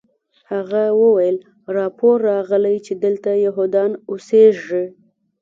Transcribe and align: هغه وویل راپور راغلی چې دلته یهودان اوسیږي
هغه 0.51 0.83
وویل 1.01 1.37
راپور 1.77 2.15
راغلی 2.31 2.77
چې 2.85 2.93
دلته 3.03 3.29
یهودان 3.45 3.91
اوسیږي 4.09 4.85